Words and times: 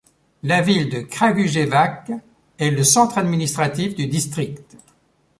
La 0.41 0.63
ville 0.63 0.89
de 0.89 1.01
Kragujevac 1.01 2.11
est 2.57 2.71
le 2.71 2.83
centre 2.83 3.19
administratif 3.19 3.93
du 3.93 4.07
district. 4.07 4.75